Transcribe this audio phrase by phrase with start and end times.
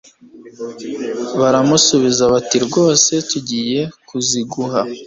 [1.39, 4.81] baramusubiza bati rwose tugiye kuziguha